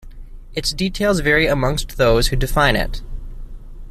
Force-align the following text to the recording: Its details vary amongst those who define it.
Its 0.55 0.73
details 0.73 1.19
vary 1.19 1.45
amongst 1.45 1.97
those 1.97 2.29
who 2.29 2.35
define 2.35 2.75
it. 2.75 3.03